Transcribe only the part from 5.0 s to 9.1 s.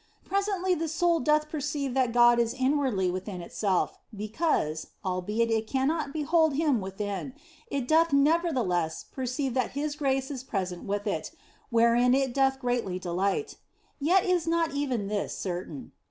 albeit it cannot behold Him within it doth nevertheless